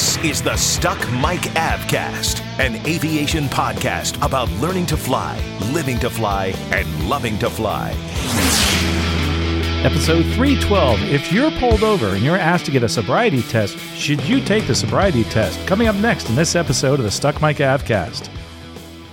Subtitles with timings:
[0.00, 5.38] This is the Stuck Mic Avcast, an aviation podcast about learning to fly,
[5.74, 7.90] living to fly, and loving to fly.
[9.84, 11.02] Episode 312.
[11.02, 14.66] If you're pulled over and you're asked to get a sobriety test, should you take
[14.66, 15.64] the sobriety test?
[15.66, 18.30] Coming up next in this episode of the Stuck Mic Avcast.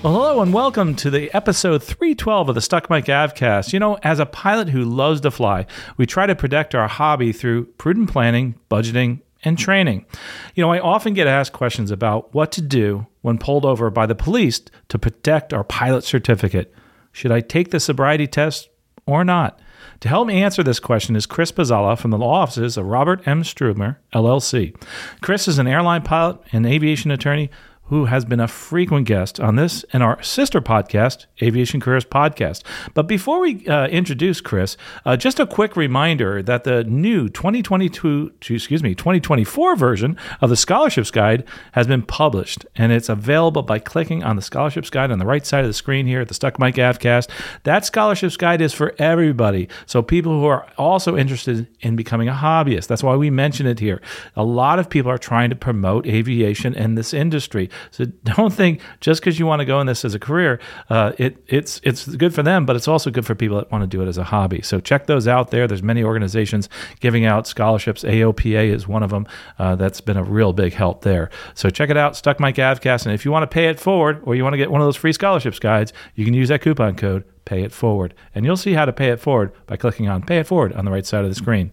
[0.03, 3.73] Well, hello and welcome to the episode 312 of the Stuck Mic Avcast.
[3.73, 5.65] You know, as a pilot who loves to fly,
[5.97, 10.05] we try to protect our hobby through prudent planning, budgeting, and training.
[10.53, 14.05] You know, I often get asked questions about what to do when pulled over by
[14.05, 16.73] the police to protect our pilot certificate.
[17.11, 18.69] Should I take the sobriety test
[19.05, 19.59] or not?
[20.01, 23.27] To help me answer this question is Chris Pezalla from the law offices of Robert
[23.27, 23.41] M.
[23.41, 24.75] Strumor, LLC.
[25.21, 27.49] Chris is an airline pilot and aviation attorney
[27.89, 32.63] who has been a frequent guest on this and our sister podcast, Aviation Careers Podcast.
[32.93, 38.33] But before we uh, introduce Chris, uh, just a quick reminder that the new 2022,
[38.49, 43.79] excuse me, 2024 version of the Scholarships Guide has been published, and it's available by
[43.79, 46.33] clicking on the Scholarships Guide on the right side of the screen here at the
[46.33, 47.29] Stuck Mic Avcast.
[47.63, 52.33] That Scholarships Guide is for everybody, so people who are also interested in becoming a
[52.33, 52.87] hobbyist.
[52.87, 54.01] That's why we mention it here.
[54.35, 57.69] A lot of people are trying to promote aviation in this industry.
[57.91, 61.13] So don't think just because you want to go in this as a career, uh,
[61.17, 63.87] it it's it's good for them, but it's also good for people that want to
[63.87, 64.61] do it as a hobby.
[64.61, 65.67] So check those out there.
[65.67, 66.69] There's many organizations
[66.99, 68.03] giving out scholarships.
[68.03, 69.27] AOPA is one of them.
[69.59, 71.29] Uh, that's been a real big help there.
[71.53, 73.05] So check it out, Stuck Mic Avcast.
[73.05, 74.87] And if you want to pay it forward, or you want to get one of
[74.87, 78.57] those free scholarships guides, you can use that coupon code Pay It Forward, and you'll
[78.57, 81.05] see how to pay it forward by clicking on Pay It Forward on the right
[81.05, 81.71] side of the screen.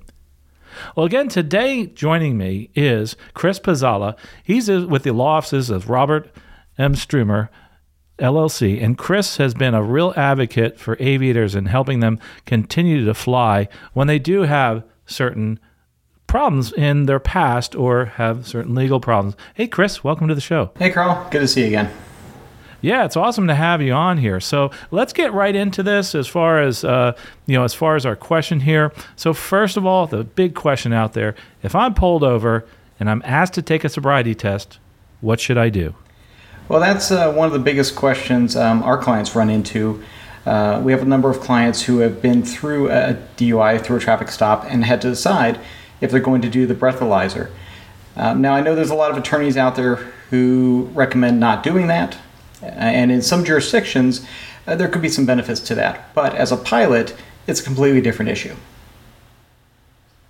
[0.97, 4.17] Well, again, today joining me is Chris Pezalla.
[4.43, 6.31] He's with the law offices of Robert
[6.79, 6.95] M.
[6.95, 7.49] Strumor,
[8.19, 8.83] LLC.
[8.83, 13.69] And Chris has been a real advocate for aviators and helping them continue to fly
[13.93, 15.59] when they do have certain
[16.27, 19.37] problems in their past or have certain legal problems.
[19.55, 20.73] Hey, Chris, welcome to the show.
[20.79, 21.29] Hey, Carl.
[21.31, 21.91] Good to see you again.
[22.85, 24.41] Yeah, it's awesome to have you on here.
[24.41, 28.05] So let's get right into this as far as uh, you know, as far as
[28.05, 28.93] our question here.
[29.17, 32.67] So first of all, the big question out there: if I'm pulled over
[33.01, 34.81] and I'm asked to take a sobriety test,
[35.23, 35.95] what should I do?
[36.69, 40.05] Well, that's uh, one of the biggest questions um, our clients run into.
[40.45, 44.01] Uh, we have a number of clients who have been through a DUI, through a
[44.01, 45.59] traffic stop, and had to decide
[46.03, 47.51] if they're going to do the breathalyzer.
[48.15, 49.97] Um, now, I know there's a lot of attorneys out there
[50.29, 52.19] who recommend not doing that.
[52.65, 54.27] Uh, and in some jurisdictions,
[54.67, 56.15] uh, there could be some benefits to that.
[56.15, 57.15] But as a pilot,
[57.47, 58.55] it's a completely different issue.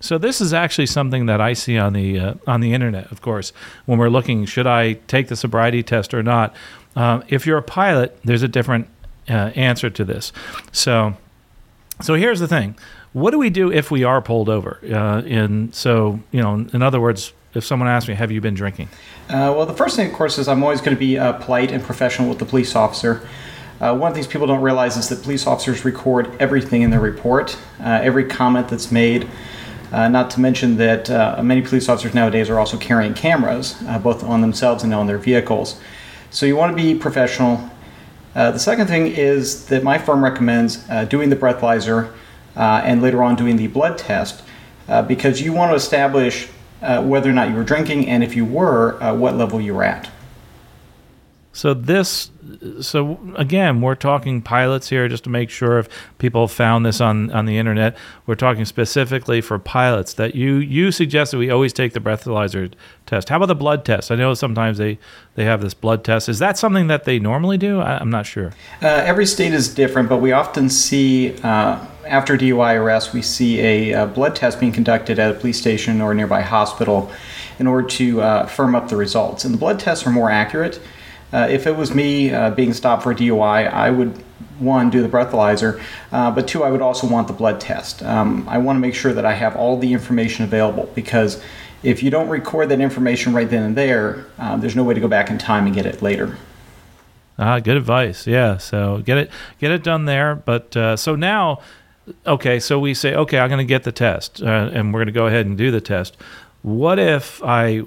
[0.01, 3.11] So this is actually something that I see on the uh, on the internet.
[3.11, 3.53] Of course,
[3.85, 6.55] when we're looking, should I take the sobriety test or not?
[6.95, 8.87] Uh, if you're a pilot, there's a different
[9.27, 10.31] uh, answer to this.
[10.71, 11.17] So,
[12.01, 12.75] so here's the thing:
[13.13, 14.79] what do we do if we are pulled over?
[14.83, 18.53] Uh, in so you know, in other words, if someone asks me, "Have you been
[18.53, 18.89] drinking?"
[19.29, 21.71] Uh, well, the first thing, of course, is I'm always going to be uh, polite
[21.71, 23.27] and professional with the police officer.
[23.79, 26.91] Uh, one of the things people don't realize is that police officers record everything in
[26.91, 29.27] their report, uh, every comment that's made.
[29.91, 34.23] Uh, not to mention that uh, many police officers nowadays are also carrying cameras, both
[34.23, 35.79] on themselves and on their vehicles.
[36.31, 37.69] So you want to be professional.
[38.33, 40.77] the second thing is that my firm recommends
[41.09, 42.11] doing the breathalyzer
[42.55, 44.41] and later on doing the blood test
[45.07, 46.49] because you want to establish
[46.85, 49.73] uh, whether or not you were drinking, and if you were, uh, what level you
[49.73, 50.09] were at.
[51.55, 52.31] So this,
[52.81, 55.87] so again, we're talking pilots here just to make sure if
[56.17, 57.95] people found this on, on the internet.
[58.25, 62.73] We're talking specifically for pilots that you you suggest that we always take the breathalyzer
[63.05, 63.29] test.
[63.29, 64.11] How about the blood test?
[64.11, 64.99] I know sometimes they
[65.35, 66.27] they have this blood test.
[66.27, 67.79] Is that something that they normally do?
[67.79, 68.51] I, am not sure.
[68.81, 73.59] Uh, every state is different, but we often see uh, after DUI arrest, we see
[73.59, 77.11] a, a, blood test being conducted at a police station or nearby hospital
[77.59, 79.45] in order to uh, firm up the results.
[79.45, 80.79] And the blood tests are more accurate.
[81.33, 84.23] Uh, if it was me uh, being stopped for DUI, I would
[84.59, 85.81] one do the breathalyzer,
[86.11, 88.01] uh, but two, I would also want the blood test.
[88.03, 91.41] Um, I want to make sure that I have all the information available because
[91.83, 94.99] if you don't record that information right then and there, uh, there's no way to
[94.99, 96.37] go back in time and get it later.
[97.37, 98.27] Ah, good advice.
[98.27, 100.35] Yeah, so get it get it done there.
[100.35, 101.59] But uh, so now,
[102.27, 105.07] okay, so we say, okay, I'm going to get the test, uh, and we're going
[105.07, 106.17] to go ahead and do the test
[106.65, 107.83] what if I,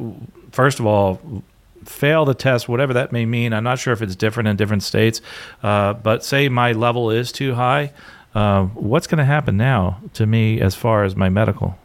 [0.52, 1.42] first of all,
[1.84, 3.52] fail the test, whatever that may mean?
[3.52, 5.20] I'm not sure if it's different in different states,
[5.64, 7.92] uh, but say my level is too high.
[8.36, 11.76] Uh, what's going to happen now to me as far as my medical?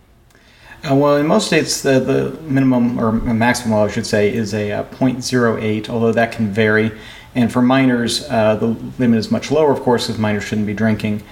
[0.88, 4.70] Uh, well, in most states, the, the minimum or maximum I should say, is a,
[4.70, 6.92] a uh, 0.08, although that can vary.
[7.34, 8.68] And for minors, uh, the
[9.00, 11.24] limit is much lower, of course, because minors shouldn't be drinking.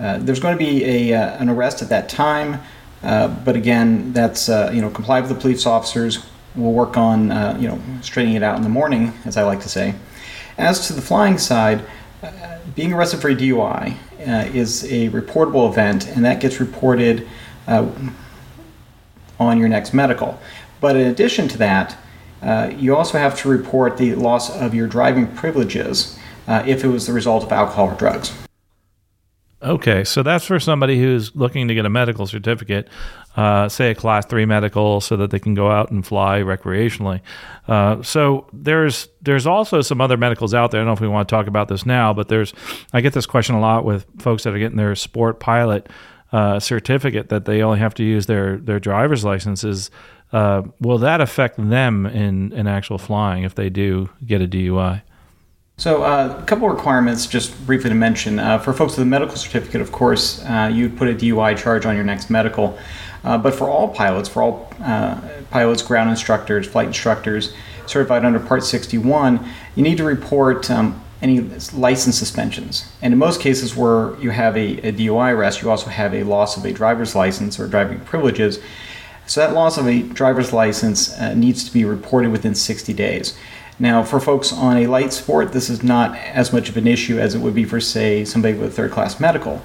[0.00, 2.60] Uh, there's going to be a, uh, an arrest at that time,
[3.02, 6.24] uh, but again, that's you know comply with the police officers.
[6.56, 7.24] We'll work on
[7.60, 9.94] you know straightening it out in the morning, as I like to say.
[10.58, 11.84] As to the flying side,
[12.74, 13.94] being arrested for a DUI
[14.54, 17.28] is a reportable event, and that gets reported
[17.66, 20.38] on your next medical.
[20.80, 21.96] But in addition to that,
[22.42, 26.88] uh, you also have to report the loss of your driving privileges uh, if it
[26.88, 28.32] was the result of alcohol or drugs.
[29.62, 32.88] Okay, so that's for somebody who's looking to get a medical certificate,
[33.36, 37.20] uh, say a class three medical, so that they can go out and fly recreationally.
[37.68, 40.80] Uh, so there's there's also some other medicals out there.
[40.80, 42.54] I don't know if we want to talk about this now, but there's
[42.94, 45.90] I get this question a lot with folks that are getting their sport pilot
[46.32, 49.90] uh, certificate that they only have to use their their driver's licenses.
[50.32, 55.02] Uh, will that affect them in in actual flying if they do get a DUI?
[55.80, 58.38] So, uh, a couple requirements, just briefly to mention.
[58.38, 61.86] Uh, for folks with a medical certificate, of course, uh, you'd put a DUI charge
[61.86, 62.78] on your next medical.
[63.24, 65.18] Uh, but for all pilots, for all uh,
[65.50, 67.54] pilots, ground instructors, flight instructors
[67.86, 69.42] certified under Part 61,
[69.74, 71.40] you need to report um, any
[71.72, 72.92] license suspensions.
[73.00, 76.24] And in most cases where you have a, a, DUI arrest, you also have a
[76.24, 78.60] loss of a driver's license or driving privileges.
[79.26, 83.34] So that loss of a driver's license uh, needs to be reported within 60 days.
[83.80, 87.18] Now, for folks on a light sport, this is not as much of an issue
[87.18, 89.62] as it would be for, say, somebody with third class medical.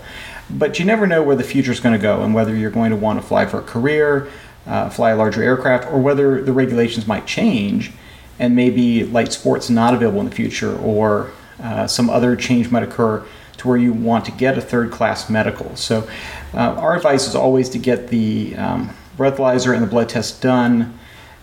[0.49, 2.91] But you never know where the future is going to go and whether you're going
[2.91, 4.29] to want to fly for a career,
[4.65, 7.91] uh, fly a larger aircraft, or whether the regulations might change
[8.39, 12.83] and maybe light sports not available in the future or uh, some other change might
[12.83, 13.25] occur
[13.57, 15.75] to where you want to get a third class medical.
[15.75, 16.07] So,
[16.53, 20.97] uh, our advice is always to get the um, breathalyzer and the blood test done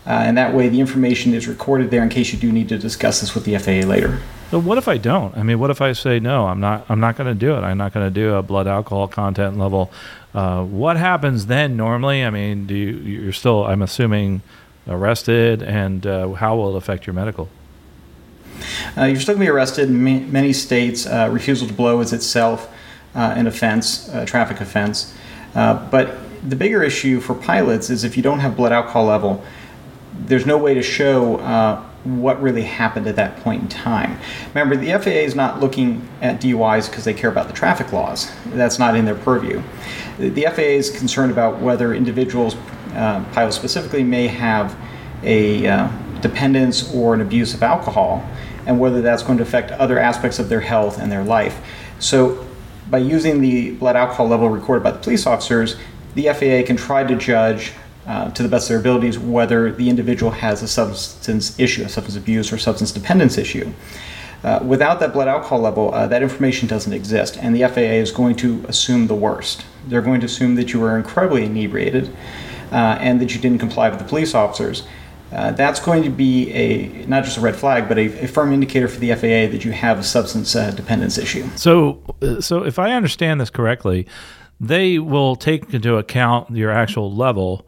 [0.07, 2.79] uh, and that way the information is recorded there in case you do need to
[2.79, 4.21] discuss this with the FAA later.
[4.51, 5.37] So what if I don't?
[5.37, 6.47] I mean, what if I say no?
[6.47, 6.85] I'm not.
[6.89, 7.61] I'm not going to do it.
[7.61, 9.91] I'm not going to do a blood alcohol content level.
[10.35, 11.77] Uh, what happens then?
[11.77, 13.21] Normally, I mean, do you?
[13.21, 13.65] You're still.
[13.65, 14.43] I'm assuming
[14.89, 17.49] arrested, and uh, how will it affect your medical?
[18.97, 19.89] Uh, you're still going to be arrested.
[19.89, 22.71] In many states, uh, refusal to blow is itself
[23.15, 25.15] uh, an offense, a traffic offense.
[25.55, 29.45] but the bigger issue for pilots is if you don't have blood alcohol level
[30.19, 34.19] there's no way to show uh, what really happened at that point in time.
[34.49, 38.31] Remember, the FAA is not looking at DUIs because they care about the traffic laws.
[38.47, 39.63] That's not in their purview.
[40.19, 42.57] The FAA is concerned about whether individuals,
[42.95, 44.77] uh, pilots specifically, may have
[45.23, 45.89] a uh,
[46.21, 48.29] dependence or an abuse of alcohol,
[48.67, 51.61] and whether that's going to affect other aspects of their health and their life.
[51.99, 52.47] So,
[52.91, 55.77] by using the blood alcohol level recorded by the police officers,
[56.15, 57.73] the FAA can try to judge
[58.07, 61.89] uh, to the best of their abilities whether the individual has a substance issue, a
[61.89, 63.73] substance abuse or substance dependence issue.
[64.45, 68.11] Uh, without that blood alcohol level, uh, that information doesn't exist, and the FAA is
[68.11, 69.65] going to assume the worst.
[69.87, 72.09] They're going to assume that you were incredibly inebriated
[72.73, 74.83] uh, and that you didn't comply with the police officers.
[75.31, 78.53] Uh, that's going to be a not just a red flag, but a, a firm
[78.53, 81.49] indicator for the FAA that you have a substance dependence issue.
[81.57, 82.03] So,
[82.41, 84.07] so if I understand this correctly,
[84.61, 87.67] they will take into account your actual level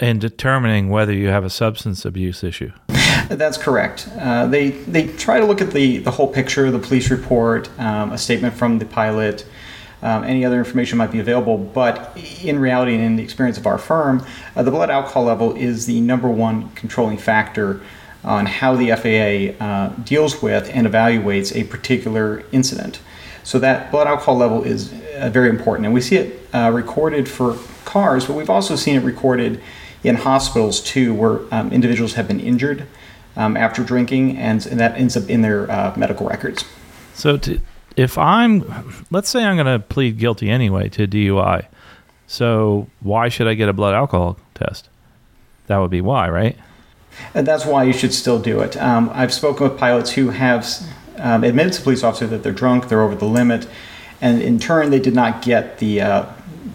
[0.00, 2.72] in determining whether you have a substance abuse issue.
[3.28, 4.08] That's correct.
[4.18, 8.10] Uh, they they try to look at the the whole picture, the police report, um,
[8.10, 9.44] a statement from the pilot,
[10.02, 11.58] um, any other information might be available.
[11.58, 14.24] But in reality, and in the experience of our firm,
[14.56, 17.80] uh, the blood alcohol level is the number one controlling factor
[18.24, 23.00] on how the FAA uh, deals with and evaluates a particular incident.
[23.44, 27.28] So that blood alcohol level is uh, very important, and we see it uh, recorded
[27.28, 29.60] for cars, but we've also seen it recorded
[30.02, 32.86] in hospitals too, where um, individuals have been injured
[33.36, 36.64] um, after drinking, and, and, that ends up in their uh, medical records.
[37.14, 37.60] So, to,
[37.96, 41.66] if I'm, let's say I'm going to plead guilty anyway to DUI,
[42.26, 44.88] so why should I get a blood alcohol test?
[45.66, 46.56] That would be why, right?
[47.34, 48.76] And that's why you should still do it.
[48.76, 50.66] Um, I've spoken with pilots who have
[51.18, 53.68] um, admitted to police officers that they're drunk, they're over the limit,
[54.20, 56.26] and in turn they did not get the uh,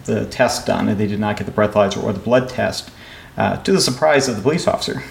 [0.04, 2.90] the test done, and they did not get the breathalyzer or the blood test
[3.36, 5.02] uh, to the surprise of the police officer.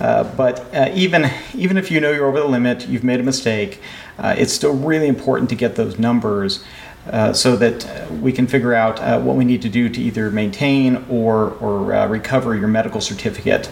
[0.00, 3.22] Uh, but uh, even even if you know you're over the limit, you've made a
[3.22, 3.80] mistake,
[4.18, 6.64] uh, it's still really important to get those numbers
[7.10, 10.30] uh, so that we can figure out uh, what we need to do to either
[10.30, 13.70] maintain or, or recover your medical certificate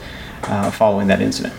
[0.73, 1.55] following that incident.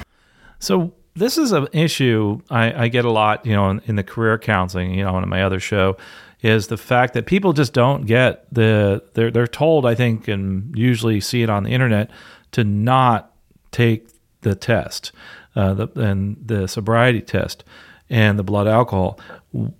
[0.59, 4.03] So, this is an issue I, I get a lot, you know, in, in, the
[4.03, 5.97] career counseling, you know, on my other show,
[6.41, 10.75] is the fact that people just don't get the they're they're told, I think, and
[10.77, 12.09] usually see it on the internet,
[12.51, 13.33] to not
[13.71, 14.07] take
[14.41, 15.11] the test,
[15.55, 17.63] uh, the, and the sobriety test
[18.09, 19.19] and the blood alcohol.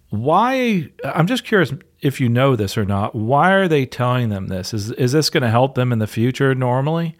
[0.09, 0.89] Why?
[1.03, 3.13] I'm just curious if you know this or not.
[3.15, 4.73] Why are they telling them this?
[4.73, 7.15] Is is this going to help them in the future normally?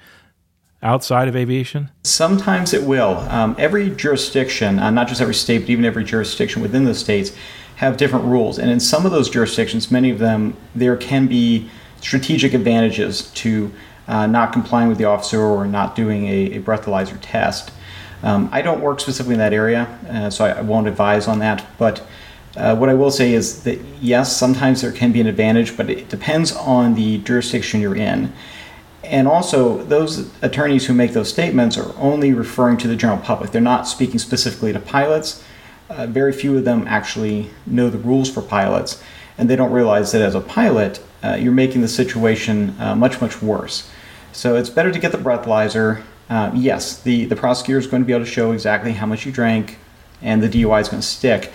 [0.83, 1.91] Outside of aviation?
[2.03, 3.17] Sometimes it will.
[3.29, 7.33] Um, every jurisdiction, uh, not just every state, but even every jurisdiction within the states,
[7.81, 8.59] have different rules.
[8.59, 11.67] And in some of those jurisdictions, many of them, there can be
[11.99, 13.73] strategic advantages to
[14.07, 17.71] uh, not complying with the officer or not doing a, a breathalyzer test.
[18.21, 21.39] Um, I don't work specifically in that area, uh, so I, I, won't advise on
[21.39, 21.65] that.
[21.79, 22.05] But
[22.55, 25.89] uh, what I will say is that yes, sometimes there can be an advantage, but
[25.89, 28.31] it depends on the jurisdiction you're in.
[29.03, 33.49] And also, those attorneys who make those statements are only referring to the general public.
[33.49, 35.43] They're not speaking specifically to pilots.
[35.91, 39.03] Uh, very few of them actually know the rules for pilots,
[39.37, 43.21] and they don't realize that as a pilot, uh, you're making the situation uh, much,
[43.21, 43.89] much worse.
[44.31, 48.07] So it's better to get the breathalyzer uh, yes, the, the prosecutor is going to
[48.07, 49.77] be able to show exactly how much you drank,
[50.21, 51.51] and the DUI is going to stick.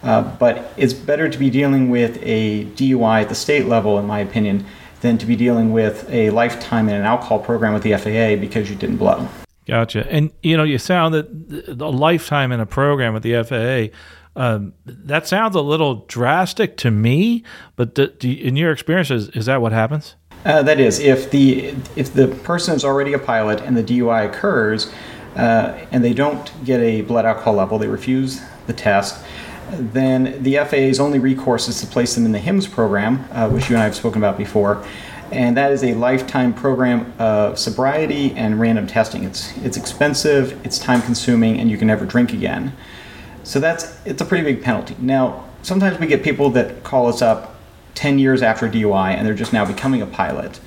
[0.00, 4.06] Uh, but it's better to be dealing with a DUI at the state level, in
[4.06, 4.64] my opinion,
[5.00, 8.70] than to be dealing with a lifetime in an alcohol program with the FAA because
[8.70, 9.26] you didn't blow.
[9.66, 10.10] Gotcha.
[10.10, 13.96] And you know, you sound that a lifetime in a program with the FAA.
[14.34, 17.44] Um, that sounds a little drastic to me,
[17.76, 20.16] but do, do, in your experience, is, is that what happens?
[20.44, 24.26] Uh, that is, if the if the person is already a pilot and the DUI
[24.26, 24.90] occurs,
[25.36, 29.24] uh, and they don't get a blood alcohol level, they refuse the test.
[29.70, 33.70] Then the FAA's only recourse is to place them in the HIMS program, uh, which
[33.70, 34.84] you and I have spoken about before,
[35.32, 39.24] and that is a lifetime program of sobriety and random testing.
[39.24, 42.74] It's it's expensive, it's time consuming, and you can never drink again.
[43.44, 44.96] So that's it's a pretty big penalty.
[44.98, 47.56] Now, sometimes we get people that call us up
[47.94, 50.60] 10 years after DUI and they're just now becoming a pilot.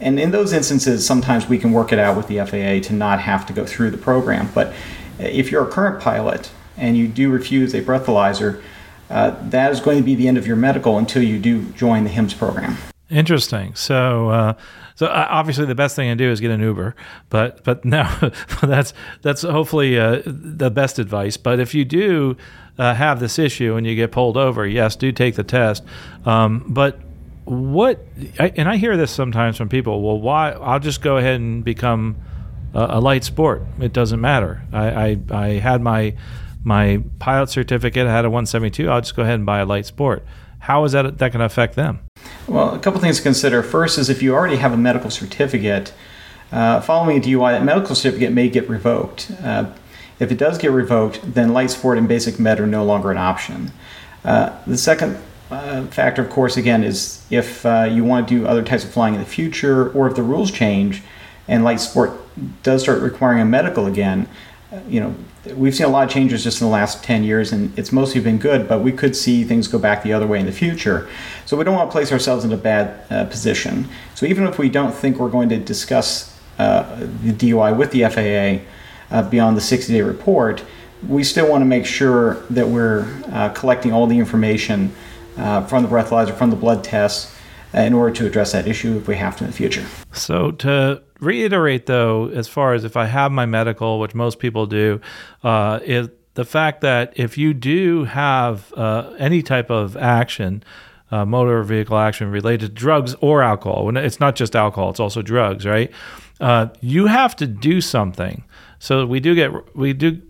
[0.00, 3.20] And in those instances, sometimes we can work it out with the FAA to not
[3.20, 4.50] have to go through the program.
[4.54, 4.74] But
[5.18, 8.62] if you're a current pilot and you do refuse a breathalyzer,
[9.08, 12.04] uh, that is going to be the end of your medical until you do join
[12.04, 12.76] the HIMS program.
[13.08, 13.74] Interesting.
[13.76, 14.54] So, uh,
[14.96, 16.96] so uh, obviously the best thing to do is get an Uber,
[17.30, 18.32] but but now
[18.62, 21.36] that's that's hopefully uh, the best advice.
[21.36, 22.36] But if you do
[22.78, 25.84] uh, have this issue and you get pulled over, yes, do take the test.
[26.24, 26.98] Um, but
[27.44, 28.04] what,
[28.40, 30.02] I, and I hear this sometimes from people.
[30.02, 30.50] Well, why?
[30.50, 32.16] I'll just go ahead and become
[32.74, 33.62] a, a light sport.
[33.80, 34.62] It doesn't matter.
[34.72, 36.16] I, I, I had my
[36.64, 38.08] my pilot certificate.
[38.08, 38.90] I had a 172.
[38.90, 40.24] I'll just go ahead and buy a light sport.
[40.66, 42.00] How is that that going to affect them?
[42.48, 43.62] Well, a couple things to consider.
[43.62, 45.92] First is if you already have a medical certificate,
[46.50, 49.30] uh, following a DUI, that medical certificate may get revoked.
[49.44, 49.66] Uh,
[50.18, 53.16] if it does get revoked, then light sport and basic med are no longer an
[53.16, 53.70] option.
[54.24, 55.16] Uh, the second
[55.52, 58.90] uh, factor, of course, again, is if uh, you want to do other types of
[58.90, 61.00] flying in the future, or if the rules change
[61.46, 62.10] and light sport
[62.64, 64.28] does start requiring a medical again,
[64.72, 65.14] uh, you know,
[65.54, 68.20] we've seen a lot of changes just in the last 10 years, and it's mostly
[68.20, 71.08] been good, but we could see things go back the other way in the future.
[71.44, 73.88] So we don't want to place ourselves in a bad uh, position.
[74.14, 78.04] So even if we don't think we're going to discuss uh, the DUI with the
[78.04, 78.64] FAA,
[79.10, 80.64] uh, beyond the 60 day report,
[81.06, 84.94] we still want to make sure that we're uh, collecting all the information
[85.36, 87.35] uh, from the breathalyzer, from the blood tests,
[87.76, 89.84] in order to address that issue if we have to in the future.
[90.12, 94.66] So, to reiterate though, as far as if I have my medical, which most people
[94.66, 95.00] do,
[95.44, 100.62] uh, is the fact that if you do have uh, any type of action,
[101.10, 103.96] uh, motor vehicle action related to drugs or alcohol.
[103.96, 105.90] It's not just alcohol; it's also drugs, right?
[106.40, 108.44] Uh, you have to do something.
[108.78, 110.20] So we do get we do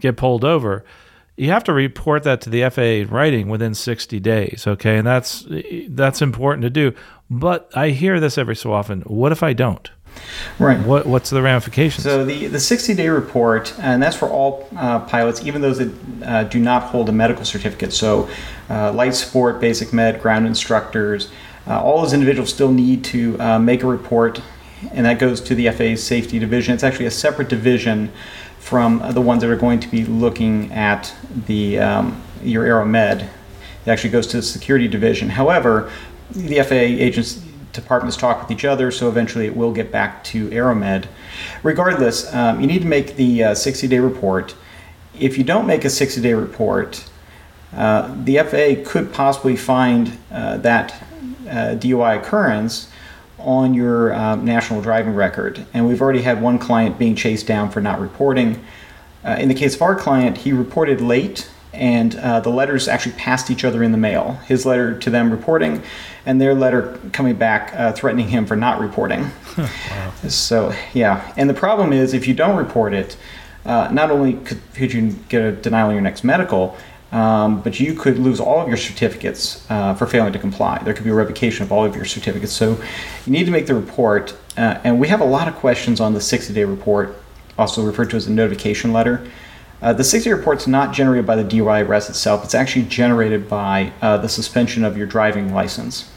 [0.00, 0.84] get pulled over.
[1.38, 4.96] You have to report that to the FAA in writing within 60 days, okay?
[4.98, 5.46] And that's
[5.88, 6.92] that's important to do.
[7.30, 9.02] But I hear this every so often.
[9.02, 9.88] What if I don't?
[10.58, 10.84] Right.
[10.84, 12.02] What What's the ramifications?
[12.02, 15.92] So the the 60 day report, and that's for all uh, pilots, even those that
[16.24, 17.92] uh, do not hold a medical certificate.
[17.92, 18.28] So
[18.68, 21.30] uh, light sport, basic med, ground instructors,
[21.68, 24.40] uh, all those individuals still need to uh, make a report
[24.92, 26.74] and that goes to the FAA's safety division.
[26.74, 28.12] It's actually a separate division
[28.68, 31.14] from the ones that are going to be looking at
[31.46, 33.22] the um, your aeromed.
[33.22, 35.30] It actually goes to the security division.
[35.30, 35.90] However,
[36.32, 40.50] the FAA agents departments talk with each other, so eventually it will get back to
[40.50, 41.08] aeromed.
[41.62, 44.54] Regardless, um, you need to make the 60-day uh, report.
[45.18, 47.08] If you don't make a 60-day report,
[47.72, 50.92] uh, the FAA could possibly find uh, that
[51.48, 52.87] uh, DUI occurrence
[53.38, 55.64] on your um, national driving record.
[55.72, 58.64] And we've already had one client being chased down for not reporting.
[59.24, 63.12] Uh, in the case of our client, he reported late and uh, the letters actually
[63.12, 64.32] passed each other in the mail.
[64.46, 65.82] His letter to them reporting,
[66.26, 69.30] and their letter coming back uh, threatening him for not reporting.
[69.58, 70.12] wow.
[70.28, 71.32] So, yeah.
[71.36, 73.16] And the problem is, if you don't report it,
[73.64, 76.76] uh, not only could, could, you get a denial on your next medical,
[77.12, 80.78] um, but you could lose all of your certificates uh, for failing to comply.
[80.84, 82.52] There could be a revocation of all of your certificates.
[82.52, 82.72] So,
[83.24, 84.36] you need to make the report.
[84.56, 87.16] Uh, and we have a lot of questions on the 60 day report,
[87.56, 89.26] also referred to as a notification letter.
[89.80, 92.84] Uh, the 60 day report is not generated by the DUI arrest itself, it's actually
[92.84, 96.10] generated by uh, the suspension of your driving license.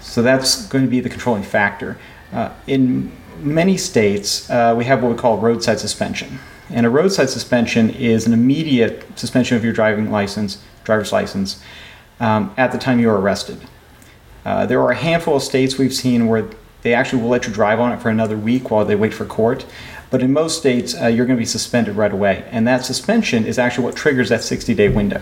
[0.00, 1.98] So that's going to be the controlling factor.
[2.32, 6.38] Uh, in many states, uh, we have what we call roadside suspension.
[6.70, 11.62] And a roadside suspension is an immediate suspension of your driving license, driver's license,
[12.20, 13.60] um, at the time you are arrested.
[14.44, 16.48] Uh, there are a handful of states we've seen where
[16.82, 19.24] they actually will let you drive on it for another week while they wait for
[19.24, 19.64] court.
[20.10, 22.44] But in most states, uh, you're going to be suspended right away.
[22.50, 25.20] And that suspension is actually what triggers that 60 day window.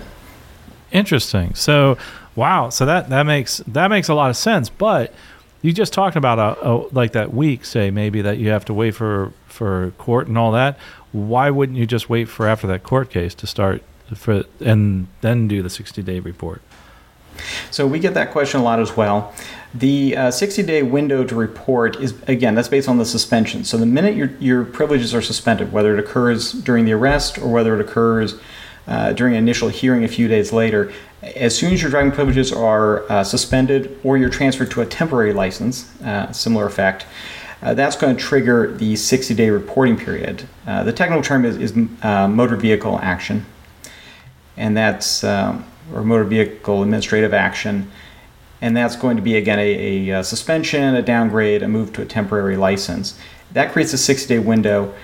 [0.90, 1.54] Interesting.
[1.54, 1.96] So,
[2.34, 2.70] wow.
[2.70, 4.68] So that, that makes that makes a lot of sense.
[4.68, 5.14] But
[5.62, 8.74] you just talked about a, a, like that week, say maybe that you have to
[8.74, 10.78] wait for for court and all that.
[11.12, 13.82] Why wouldn't you just wait for after that court case to start
[14.14, 16.62] for and then do the 60 day report?
[17.70, 19.32] So we get that question a lot as well.
[19.72, 23.64] The uh, 60 day window to report is, again, that's based on the suspension.
[23.64, 27.48] So the minute your, your privileges are suspended, whether it occurs during the arrest or
[27.48, 28.38] whether it occurs
[28.90, 30.92] uh, during an initial hearing a few days later,
[31.22, 35.32] as soon as your driving privileges are uh, suspended or you're transferred to a temporary
[35.32, 37.06] license, uh, similar effect,
[37.62, 40.46] uh, that's going to trigger the 60 day reporting period.
[40.66, 43.46] Uh, the technical term is, is motor vehicle action,
[44.56, 47.90] and that's, or motor vehicle administrative action
[48.60, 52.04] and that's going to be again a, a, suspension, a downgrade, a move to a
[52.04, 53.18] temporary license.
[53.52, 54.94] That creates a 60 day window.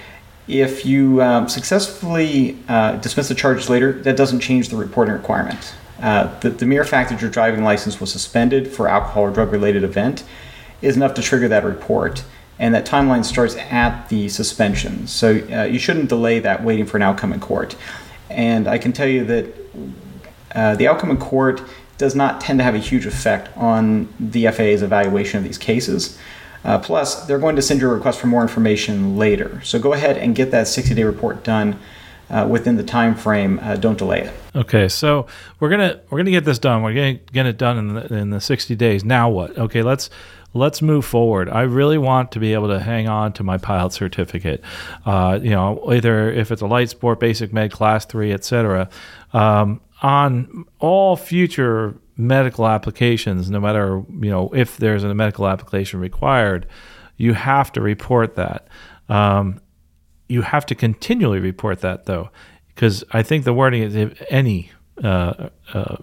[0.48, 5.74] If you um, successfully uh, dismiss the charges later, that doesn't change the reporting requirement.
[6.00, 9.50] Uh, the, the, mere fact that your driving license was suspended for alcohol or drug
[9.50, 10.24] related event
[10.82, 12.22] is enough to trigger that report.
[12.58, 15.06] And that timeline starts at the suspension.
[15.06, 17.76] So uh, you shouldn't delay that waiting for an outcome in court.
[18.30, 19.54] And I can tell you that
[20.54, 21.62] uh, the outcome in court
[21.98, 26.18] does not tend to have a huge effect on the FAA's evaluation of these cases.
[26.66, 29.60] Uh, plus, they're going to send you a request for more information later.
[29.62, 31.78] So go ahead and get that 60-day report done
[32.28, 33.60] uh, within the time frame.
[33.62, 34.32] Uh, don't delay it.
[34.56, 35.28] Okay, so
[35.60, 36.82] we're gonna we're gonna get this done.
[36.82, 39.04] We're gonna get it done in the, in the 60 days.
[39.04, 39.56] Now what?
[39.56, 40.10] Okay, let's
[40.54, 41.48] let's move forward.
[41.48, 44.60] I really want to be able to hang on to my pilot certificate.
[45.04, 48.88] Uh, you know, either if it's a light sport, basic med, class three, etc.
[49.32, 56.00] Um, on all future medical applications, no matter you know if there's a medical application
[56.00, 56.66] required,
[57.16, 58.68] you have to report that.
[59.08, 59.60] Um,
[60.28, 62.30] you have to continually report that though,
[62.74, 64.70] because I think the wording is any
[65.02, 65.96] uh, uh,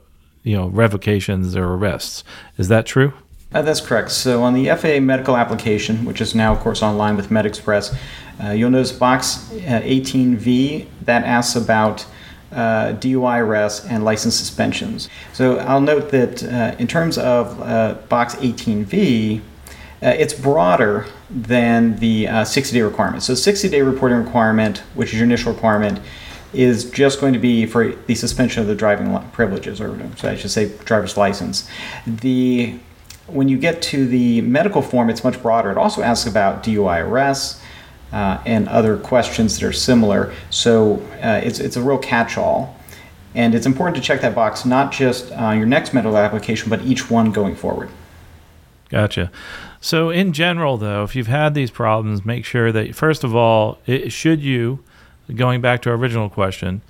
[0.43, 2.23] you know revocations or arrests.
[2.57, 3.13] Is that true?
[3.53, 4.09] Uh, that's correct.
[4.11, 7.95] So on the FAA medical application, which is now of course online with MedExpress,
[8.43, 12.05] uh, you'll notice box 18V uh, that asks about
[12.53, 15.09] uh, DUI arrests, and license suspensions.
[15.33, 21.95] So I'll note that uh, in terms of uh, Box 18V, uh, it's broader than
[21.97, 23.23] the 60 uh, day requirement.
[23.23, 26.01] So, 60 day reporting requirement, which is your initial requirement,
[26.53, 30.35] is just going to be for the suspension of the driving privileges, or so I
[30.35, 31.67] should say, driver's license.
[32.05, 32.77] The
[33.27, 35.71] when you get to the medical form, it's much broader.
[35.71, 37.62] It also asks about DUI arrests,
[38.13, 40.33] uh, and other questions that are similar.
[40.49, 42.77] So uh, it's, it's a real catch all.
[43.35, 46.83] And it's important to check that box not just on your next medical application, but
[46.83, 47.89] each one going forward.
[48.89, 49.31] Gotcha.
[49.81, 53.79] So, in general, though, if you've had these problems, make sure that, first of all,
[53.87, 54.83] it, should you,
[55.35, 56.83] going back to our original question,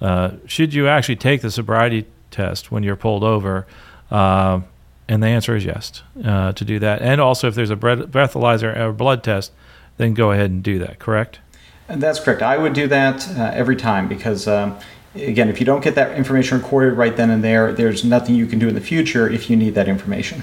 [0.00, 3.66] uh, should you actually take the sobriety test when you're pulled over?
[4.10, 4.60] Uh,
[5.08, 7.00] and the answer is yes uh, to do that.
[7.02, 9.52] And also, if there's a breathalyzer or blood test,
[9.96, 11.40] then go ahead and do that, correct?
[11.86, 12.42] That's correct.
[12.42, 14.78] I would do that uh, every time because, um,
[15.14, 18.46] again, if you don't get that information recorded right then and there, there's nothing you
[18.46, 20.42] can do in the future if you need that information.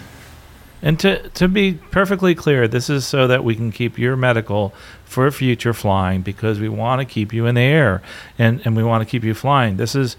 [0.84, 4.74] And to, to be perfectly clear, this is so that we can keep your medical
[5.06, 8.02] for future flying because we want to keep you in the air
[8.40, 9.78] and, and we want to keep you flying.
[9.78, 10.16] This is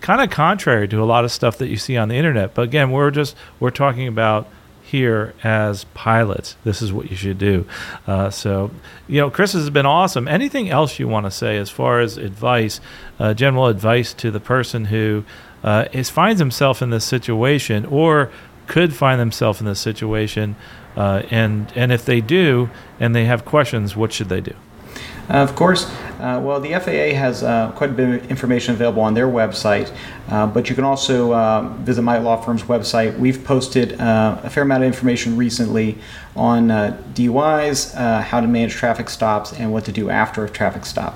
[0.00, 2.54] kind of contrary to a lot of stuff that you see on the internet.
[2.54, 4.48] But again, we're just we're talking about
[4.86, 6.56] here as pilots.
[6.62, 7.66] This is what you should do.
[8.06, 8.70] Uh, so,
[9.08, 10.28] you know, Chris has been awesome.
[10.28, 12.80] Anything else you want to say as far as advice,
[13.18, 15.24] uh, general advice to the person who
[15.64, 18.30] uh, is finds himself in this situation or
[18.66, 20.56] could find themselves in this situation,
[20.96, 22.70] uh, and and if they do
[23.00, 24.54] and they have questions, what should they do?
[25.28, 29.02] Uh, of course, uh, well, the FAA has uh, quite a bit of information available
[29.02, 29.92] on their website,
[30.28, 33.18] but you can also visit my law firm's website.
[33.18, 35.98] We've posted a fair amount of information recently
[36.34, 41.15] on DUIs, how to manage traffic stops, and what to do after a traffic stop.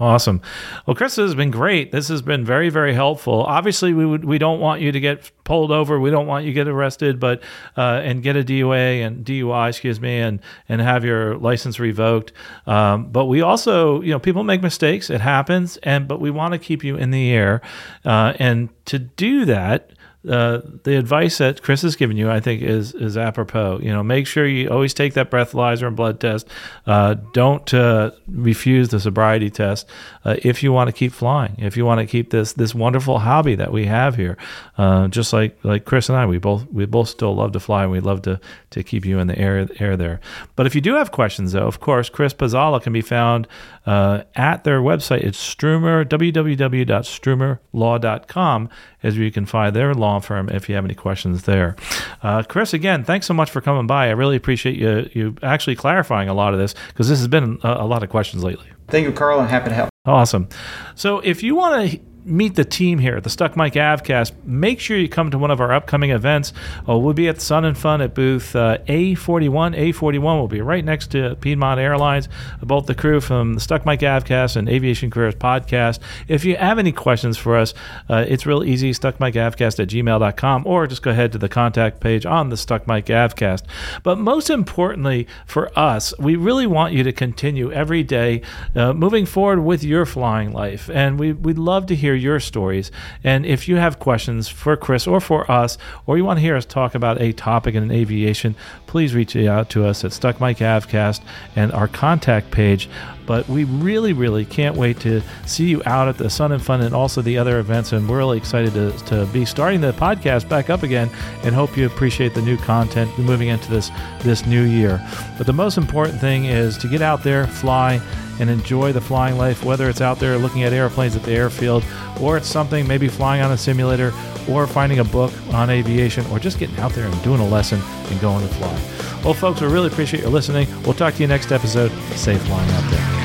[0.00, 0.42] Awesome.
[0.86, 1.92] Well, Chris, this has been great.
[1.92, 3.44] This has been very, very helpful.
[3.44, 6.00] Obviously, we would we don't want you to get pulled over.
[6.00, 7.40] We don't want you to get arrested, but
[7.76, 12.32] uh, and get a DUA and DUI, excuse me, and and have your license revoked.
[12.66, 15.10] Um, but we also, you know, people make mistakes.
[15.10, 17.60] It happens, and but we want to keep you in the air,
[18.04, 19.92] uh, and to do that
[20.28, 23.80] uh, the advice that Chris has given you, I think, is is apropos.
[23.82, 26.48] You know, make sure you always take that breathalyzer and blood test.
[26.86, 29.86] Uh, don't uh, refuse the sobriety test
[30.24, 31.54] uh, if you want to keep flying.
[31.58, 34.38] If you want to keep this this wonderful hobby that we have here,
[34.78, 37.82] uh, just like like Chris and I, we both we both still love to fly,
[37.82, 40.20] and we love to to keep you in the air air there.
[40.56, 43.46] But if you do have questions, though, of course, Chris Pezalla can be found
[43.86, 45.20] at their website.
[45.20, 48.70] It's Strumor www.strumorlaw.com,
[49.02, 51.76] as you can find their law law firm if you have any questions there.
[52.22, 54.08] Uh, Chris, again, thanks so much for coming by.
[54.08, 57.58] I really appreciate you you actually clarifying a lot of this because this has been
[57.62, 58.66] a, a lot of questions lately.
[58.88, 59.40] Thank you, Carl.
[59.40, 59.90] I'm happy to help.
[60.06, 60.48] Awesome.
[60.94, 64.80] So if you want to meet the team here at the Stuck Mic Avcast, make
[64.80, 66.52] sure you come to one of our upcoming events.
[66.88, 69.76] Uh, we'll be at Sun and Fun at booth uh, A41.
[69.76, 72.28] A41 will be right next to Piedmont Airlines.
[72.62, 75.98] Both the crew from the Stuck Mic Avcast and Aviation Careers Podcast.
[76.28, 77.74] If you have any questions for us,
[78.08, 82.24] uh, it's real easy, stuckmicavcast at gmail.com, or just go ahead to the contact page
[82.24, 83.64] on the Stuck Mic Avcast.
[84.02, 88.42] But most importantly for us, we really want you to continue every day
[88.74, 90.88] uh, moving forward with your flying life.
[90.90, 92.90] And we, we'd love to hear hear your stories.
[93.22, 96.56] And if you have questions for Chris or for us, or you want to hear
[96.56, 98.54] us talk about a topic in aviation,
[98.86, 101.20] please reach out to us at Stuck Mic Avcast
[101.56, 102.88] and our contact page.
[103.26, 106.82] But we really, really can't wait to see you out at the Sun and Fun
[106.82, 107.92] and also the other events.
[107.92, 111.08] And we're really excited to, to be starting the podcast back up again
[111.42, 115.00] and hope you appreciate the new content moving into this, this new year.
[115.38, 118.00] But the most important thing is to get out there, fly,
[118.40, 121.84] and enjoy the flying life, whether it's out there looking at airplanes at the airfield,
[122.20, 124.12] or it's something maybe flying on a simulator,
[124.48, 127.80] or finding a book on aviation, or just getting out there and doing a lesson
[127.82, 129.20] and going to fly.
[129.24, 130.68] Well, folks, we really appreciate your listening.
[130.82, 131.90] We'll talk to you next episode.
[132.16, 133.24] Safe flying out there.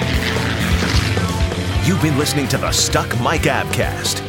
[1.86, 4.29] You've been listening to the Stuck Mic Avcast.